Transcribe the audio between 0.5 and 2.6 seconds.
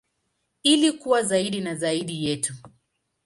Ili kuwa zaidi na zaidi yetu.